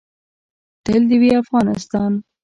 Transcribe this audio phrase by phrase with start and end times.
[0.83, 2.11] تل دې وي افغانستان؟